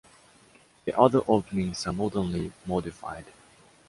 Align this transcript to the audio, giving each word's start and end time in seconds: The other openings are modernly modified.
The 0.85 0.99
other 0.99 1.21
openings 1.27 1.85
are 1.85 1.93
modernly 1.93 2.51
modified. 2.65 3.25